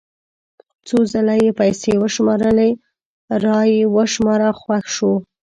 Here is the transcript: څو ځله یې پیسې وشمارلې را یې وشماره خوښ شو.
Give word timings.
څو 0.87 0.97
ځله 1.13 1.35
یې 1.43 1.49
پیسې 1.59 1.93
وشمارلې 2.03 2.69
را 3.43 3.59
یې 3.73 3.83
وشماره 3.95 4.49
خوښ 4.59 4.85
شو. 4.95 5.13